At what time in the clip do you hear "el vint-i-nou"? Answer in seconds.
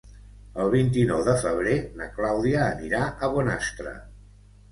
0.61-1.19